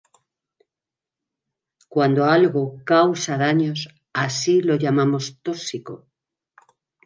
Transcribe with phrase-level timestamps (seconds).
[1.93, 2.63] Cuando algo
[2.93, 6.07] causa daños así lo llamamos tóxico.